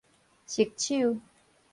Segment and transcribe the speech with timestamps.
[0.47, 1.21] 熟手